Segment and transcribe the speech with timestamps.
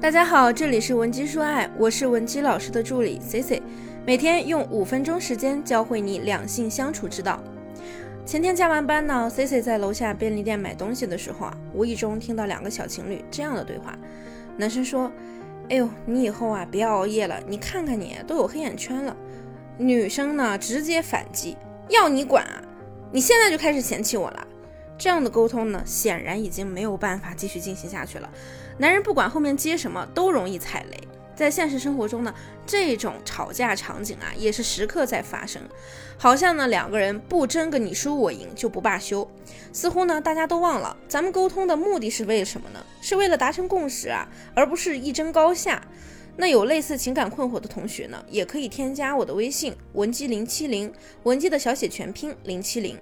[0.00, 3.60] 大家好，这里是文姬说爱，我是文姬老师的助理 C C，
[4.06, 7.42] 每天用五分钟时间教会你两性相处之道。
[8.24, 13.98] 前天加完班呢，C C 在楼下便利店买东西的时候啊，无意中听到两个小情侣这样的对话。
[14.56, 15.10] 男生说
[15.68, 19.16] ：“哎呦，你以后啊别熬夜了，你看看你都有黑眼圈了。”
[19.76, 21.56] 女生呢直接反击
[21.90, 22.62] ：“要你管啊！
[23.10, 24.46] 你现在就开始嫌弃我了。”
[24.98, 28.28] 这样的沟通呢，显然已经没有办法继续进行下去了。
[28.76, 30.98] 男人不管后面接什么，都容易踩雷。
[31.36, 32.34] 在现实生活中呢，
[32.66, 35.62] 这种吵架场景啊，也是时刻在发生。
[36.16, 39.28] 好像呢，两个人不争个你输我赢就不罢休。
[39.72, 42.84] 似乎呢，大家都忘了，咱们沟通的目的是为什么呢？
[43.00, 45.80] 是为了达成共识啊，而不是一争高下。
[46.36, 50.92] 那有类似情感困惑的同学呢，也可以添加我的微信文姬零七零，
[51.22, 52.98] 文姬的小写全拼零七零。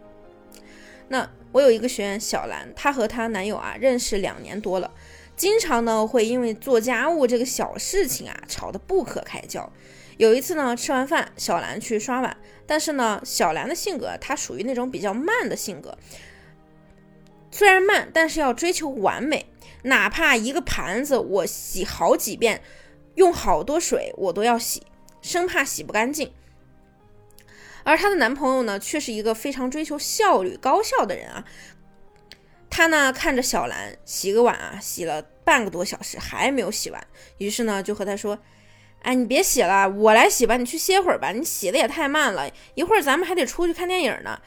[1.08, 4.92] 那我有一个学员小兰，她和她男友啊认识两年多了，
[5.36, 9.72] 经常呢会因为做家务这个小事情啊吵得不可开交。
[10.16, 15.96] 有一次呢吃完饭，小兰去刷碗，但是呢小兰的性格她属于那种比较慢的性格，
[17.50, 19.46] 虽然慢，但是要追求完美，
[19.82, 22.62] 哪怕一个盘子我洗好几遍，
[23.14, 24.82] 用好多水我都要洗，
[25.20, 26.32] 生怕洗不干净。
[27.86, 31.44] 而她的男朋友呢，却是一个非常追求效率、高效的人啊。
[32.68, 37.06] 他呢看着小兰洗个碗啊，洗了半个多小时还没有洗完，
[37.38, 38.38] 于是呢就和她说
[39.00, 44.38] ：“哎，你别洗了，我来洗吧，你去歇会儿吧，你洗的也太慢了，一会儿咱们还得出去看电影呢。”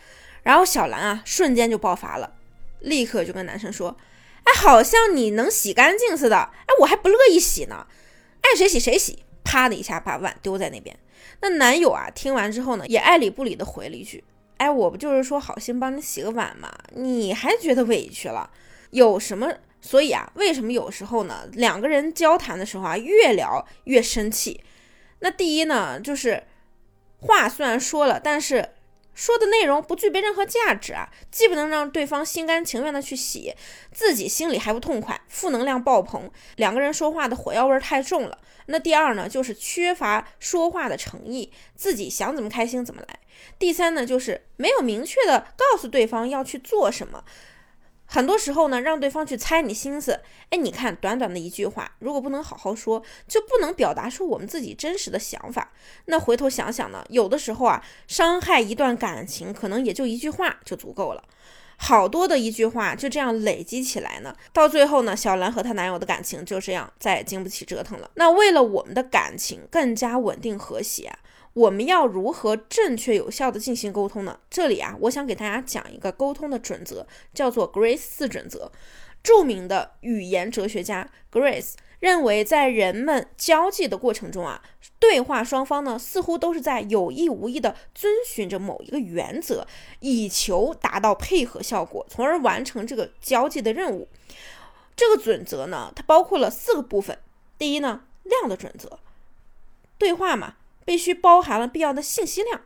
[0.43, 2.35] 然后小兰啊瞬间就爆发了，
[2.81, 3.97] 立刻就跟男生说
[4.43, 7.87] ：“哎，好像你能洗干净似的，哎，我还不乐意洗呢，
[8.41, 10.95] 爱谁洗谁洗。”啪的一下把碗丢在那边。
[11.41, 14.23] 那男友啊，听完之后呢，也爱理不理的回了一句
[14.57, 16.71] ：“哎，我不就是说好心帮你洗个碗吗？
[16.93, 18.47] 你还觉得委屈了？
[18.91, 19.51] 有什么？
[19.81, 24.61] 所以啊，为什么有时候呢，两个人交谈的时候啊，越聊越生气？
[25.19, 26.43] 那第一呢，就是
[27.21, 28.69] 话虽然说了，但是。”
[29.13, 33.53] 说的内容不具备任何价值啊，既不能让对方心甘情愿的去洗，
[33.91, 38.37] 自己心里还不痛快，负能量爆棚，两个人说话的火药味太重了。
[38.67, 43.19] 那第二呢，就是缺乏说话的诚意，自己想怎么开心怎么来。
[43.57, 47.23] 第三呢，就是没有明确的告诉对方要去做什么。
[48.11, 55.71] 很多时候呢，让对方去猜你心思，哎，你看，短短的一句话，如果不能好好说，就不能表达出我们自己真实的想法。
[56.05, 61.23] 那回头想想呢，有的时候啊，伤害一段感情，可能也就一句话就足够了。
[61.77, 68.09] 好多的一句话就这样累积起来呢，到最后呢，小兰和她男友的感情就这样再也经不起折腾了。
[68.15, 71.13] 那为了我们的感情更加稳定和谐。
[71.53, 74.39] 我们要如何正确有效的进行沟通呢？
[74.49, 78.71] 这里啊，我想给大家讲一个沟通的准则，叫做 Grace 四准则。
[79.21, 84.61] 著名的语言哲学家 Grace 认为，在人们交际的过程中啊，
[84.97, 89.67] 对话双方呢，似乎都是在有意无意的遵循着某一个原则，
[89.99, 94.07] 以求达到配合效果，从而完成这个交际的任务。
[94.95, 97.19] 这个准则呢，它包括了四个部分。
[97.57, 98.99] 第一呢，量的准则，
[99.97, 100.55] 对话嘛。
[100.89, 102.61] 必须包含了必要的信息量。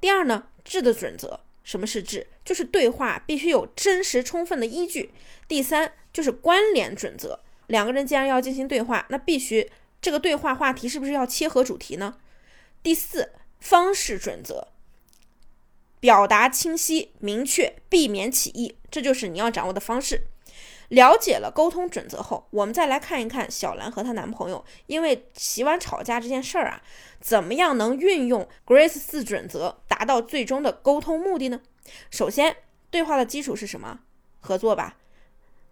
[0.00, 2.26] 第二呢，质的准则，什么是质？
[2.42, 5.12] 就是对话必须有真实充分的依据。
[5.46, 12.16] 第三就是关联准则，两个人既然要进行对话，那必须这个对话话题是不是要切合主题呢？
[12.82, 14.68] 第四方式准则，
[16.00, 20.28] 表达清晰明确，避免起意，这就是你要掌握的方式。
[20.90, 26.82] 了解了沟通准则后，我们再来看一看小兰和她男朋友因为洗碗吵架这件事儿啊，
[27.20, 31.60] 怎么样能运用 Grace 四准则达到最终的沟通目的呢？
[32.10, 32.56] 首先，
[32.90, 34.00] 对话的基础是什么？
[34.40, 34.96] 合作吧。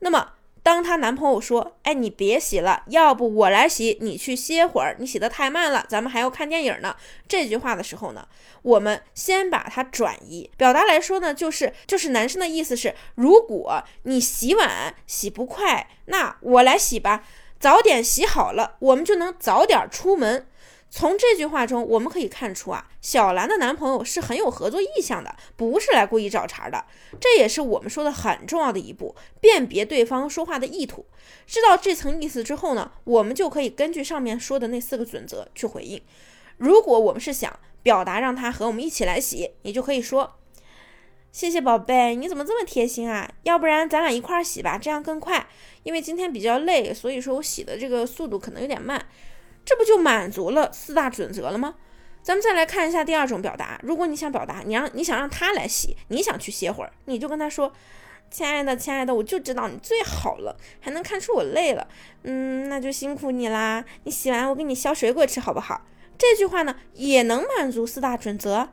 [0.00, 0.32] 那么。
[0.62, 4.96] 当她男朋友说：“哎，你别洗了，要不我来洗，你去歇会儿。
[4.98, 6.96] 你洗的太慢了，咱们还要看电影呢。”
[7.26, 8.28] 这句话的时候呢，
[8.62, 17.24] 我们先把它转移，表达来说呢，就是就是男生的意思是：如果你洗碗洗不快，那我来洗吧。
[17.60, 20.46] 早点洗好了，我们就能早点出门。
[20.90, 26.86] 从这句话中，我们可以看出啊，小兰的男朋友是很有合作意向的，不是来故意找茬的。
[27.20, 31.04] 这也是我们说的很重要的一步，辨别对方说话的意图。
[31.46, 36.00] 知道这层意思之后呢，我们就可以根据上面说的那四个准则去回应。
[36.56, 40.38] 如果我们是想表达让他和我们一起来洗，你就可以说
[41.30, 43.30] ：“谢谢宝贝，你怎么这么贴心啊？
[43.42, 45.46] 要不然咱俩一块儿洗吧，这样更快。
[45.82, 49.06] 因为今天比较累，所以说我洗的这个速度可能有点慢。”
[49.68, 51.74] 这不就满足了四大准则了吗？
[52.22, 53.78] 咱们再来看一下第二种表达。
[53.82, 57.70] 如果你想表达，你让你想让他来洗，你想去歇会儿，你就跟他说
[58.32, 61.86] ：“亲爱的，亲爱的，我就知道你最好了，还能看出我累了。
[62.22, 63.84] 嗯，那就辛苦你啦。
[64.04, 65.82] 你洗完我给你削水果吃，好不好？
[66.16, 68.70] 这句话呢，也能满足四大准则，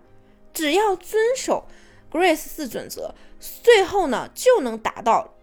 [0.53, 1.67] 只要遵守
[2.09, 5.33] Grace 四准则，最后呢就能达到。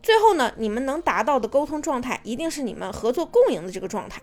[0.00, 4.22] 最后呢，你们能达到的沟通状态，一定是你们合作共赢的这个状态，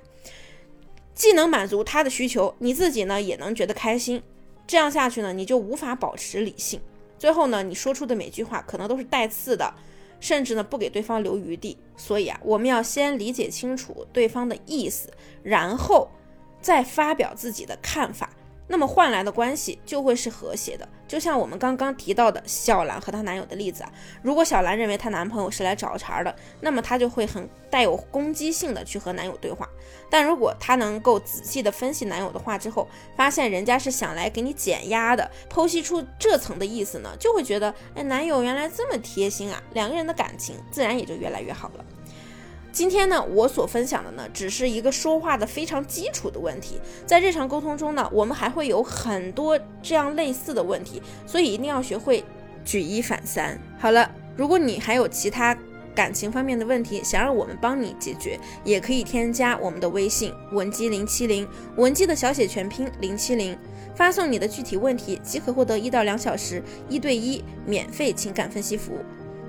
[1.14, 4.22] 既能满足他的需求，你自己呢也能觉得开心。
[4.66, 6.80] 这样下去呢，你就无法保持理性。
[7.20, 9.74] 最后呢，你说出的每句话可能都是带刺的，
[10.20, 11.78] 甚至呢不给对方留余地。
[11.98, 15.10] 所以啊，我们要先理解清楚对方的意思，
[15.44, 16.10] 然后
[16.62, 18.30] 再发表自己的看法。
[18.72, 23.92] 那么换来的关系就会是和谐的，就像我们刚刚提到的小兰和她男友的例子啊。
[24.22, 29.68] 如果小兰认为她男朋友是来找茬的，那么她就会很带有攻击性的去和男友对话。
[30.10, 32.88] 但如果她能够仔细的分析男友的话之后，
[33.18, 41.86] 发现人家是想来给你减压的，剖析出这层的意思呢，就会觉得，哎，男友原来这么贴心啊，两个人的感情自然也就越来越好了。
[42.72, 52.24] 今天呢，我所分享的呢，只是一个说话的非常基础的问题，在日常沟通中呢，我们还会有很多这样类似的问题，所以一定要学会
[52.64, 53.60] 举一反三。
[53.78, 55.56] 好了，如果你还有其他
[55.94, 61.46] 感情方面的问题，想让我们帮你解决，也可以添加我们的微信文姬零七零，
[61.76, 63.58] 文姬的小写全拼零七零，
[63.94, 69.00] 发送你的具体问题，即可获得一到两小时一对一免费情感分析服务。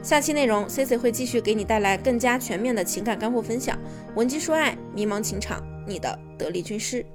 [0.03, 3.79] 下期内容，Cici 会继续给你带来更加全面的情感干货分享。
[4.17, 7.07] 文姬说爱，迷茫情场，你的得力军师。